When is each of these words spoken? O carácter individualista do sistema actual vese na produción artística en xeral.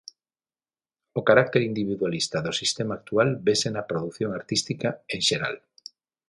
O 1.19 1.21
carácter 1.29 1.61
individualista 1.71 2.37
do 2.45 2.53
sistema 2.61 2.93
actual 2.99 3.29
vese 3.47 3.69
na 3.71 3.87
produción 3.89 4.31
artística 4.39 4.89
en 5.13 5.21
xeral. 5.27 5.55